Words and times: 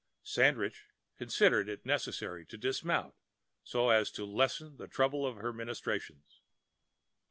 Sandridge 0.23 0.85
considered 1.19 1.69
it 1.69 1.85
necessary 1.85 2.43
to 2.47 2.57
dismount 2.57 3.13
so 3.63 3.89
as 3.91 4.09
to 4.09 4.25
lessen 4.25 4.77
the 4.77 4.87
trouble 4.87 5.27
of 5.27 5.35
her 5.37 5.53
ministrations. 5.53 6.41